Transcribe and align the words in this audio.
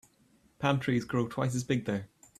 Palm 0.57 0.79
trees 0.79 1.05
grow 1.05 1.27
twice 1.27 1.53
as 1.53 1.63
big 1.63 1.85
there. 1.85 2.07